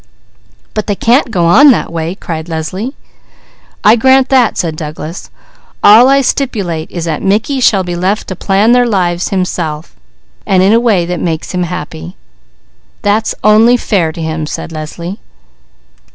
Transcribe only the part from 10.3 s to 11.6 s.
and in a way that makes